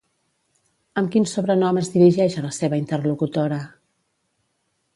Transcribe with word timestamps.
Amb 1.01 1.11
quin 1.15 1.27
sobrenom 1.31 1.79
es 1.81 1.91
dirigeix 1.97 2.37
a 2.41 2.45
la 2.47 2.51
seva 2.61 2.79
interlocutora? 2.85 3.61